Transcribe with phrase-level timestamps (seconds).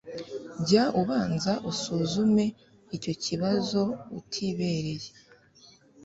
[0.65, 2.45] jya ubanza usuzume
[2.95, 3.81] icyo kibazo
[4.19, 5.09] utibereye